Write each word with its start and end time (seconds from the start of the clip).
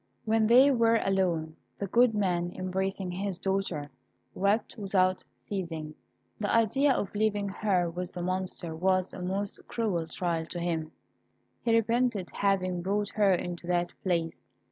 When 0.25 0.47
they 0.47 0.71
were 0.71 0.99
alone, 1.03 1.57
the 1.77 1.85
good 1.85 2.15
man, 2.15 2.51
embracing 2.55 3.11
his 3.11 3.37
daughter, 3.37 3.91
wept 4.33 4.75
without 4.75 5.23
ceasing. 5.47 5.93
The 6.39 6.51
idea 6.51 6.91
of 6.93 7.13
leaving 7.13 7.49
her 7.49 7.87
with 7.87 8.13
the 8.13 8.23
Monster 8.23 8.75
was 8.75 9.13
a 9.13 9.21
most 9.21 9.59
cruel 9.67 10.07
trial 10.07 10.47
to 10.47 10.59
him. 10.59 10.91
He 11.61 11.75
repented 11.75 12.31
having 12.31 12.81
brought 12.81 13.09
her 13.09 13.31
into 13.31 13.67
that 13.67 13.93
place. 14.01 14.49